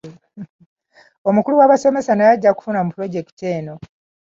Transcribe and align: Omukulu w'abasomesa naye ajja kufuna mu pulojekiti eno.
Omukulu 1.29 1.55
w'abasomesa 1.59 2.11
naye 2.13 2.31
ajja 2.35 2.51
kufuna 2.53 2.79
mu 2.85 2.89
pulojekiti 2.93 3.43
eno. 3.55 3.73